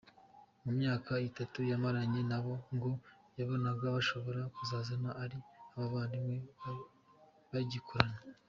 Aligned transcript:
Mu 0.63 0.71
myaka 0.79 1.11
itatu 1.29 1.57
yamaranye 1.69 2.21
nabo 2.29 2.53
ngo 2.73 2.89
yabonaga 3.37 3.85
bashobora 3.95 4.41
kuzasaza 4.55 5.09
ari 5.23 5.37
nk’abavandimwe 5.69 6.37
bagikorana. 7.51 8.19